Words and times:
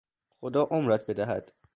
خدا 0.41 0.61
عمرت 0.71 1.05
بدهد 1.07 1.51